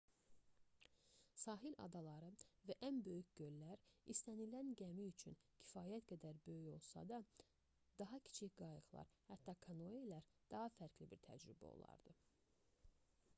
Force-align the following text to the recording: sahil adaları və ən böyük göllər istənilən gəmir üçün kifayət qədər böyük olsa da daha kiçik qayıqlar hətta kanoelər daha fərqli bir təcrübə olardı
sahil 1.41 1.73
adaları 1.83 2.29
və 2.69 2.77
ən 2.87 2.95
böyük 3.07 3.33
göllər 3.41 3.83
istənilən 4.15 4.71
gəmir 4.81 5.11
üçün 5.11 5.37
kifayət 5.61 6.07
qədər 6.15 6.41
böyük 6.49 6.73
olsa 6.77 7.03
da 7.15 7.21
daha 8.03 8.23
kiçik 8.29 8.57
qayıqlar 8.65 9.13
hətta 9.31 9.57
kanoelər 9.71 10.31
daha 10.57 10.73
fərqli 10.81 11.11
bir 11.17 11.23
təcrübə 11.31 11.71
olardı 11.79 12.17